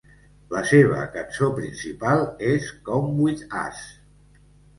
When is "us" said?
3.61-3.87